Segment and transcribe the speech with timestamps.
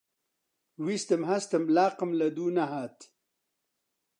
[0.85, 2.97] ویستم هەستم، لاقم لەدوو نەهات